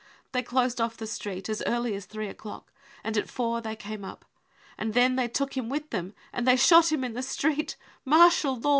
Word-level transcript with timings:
They 0.31 0.41
closed 0.41 0.81
off 0.81 0.97
the 0.97 1.05
street 1.05 1.47
as 1.47 1.61
early 1.67 1.93
as 1.93 2.07
three 2.07 2.27
o'clock, 2.27 2.73
and 3.03 3.15
at 3.17 3.29
four 3.29 3.61
they 3.61 3.75
came 3.75 4.03
up. 4.03 4.25
And 4.75 4.95
then 4.95 5.15
they 5.15 5.27
took 5.27 5.55
him 5.55 5.69
with 5.69 5.91
them 5.91 6.15
and 6.33 6.47
they 6.47 6.55
shot 6.57 6.91
him 6.91 7.03
in 7.03 7.13
the 7.13 7.21
street, 7.21 7.75
c 7.77 7.77
martial 8.03 8.59
law. 8.59 8.69